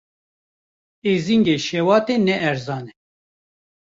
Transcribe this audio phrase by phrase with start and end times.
[1.11, 2.93] Êzingê şewatê ne erzan e.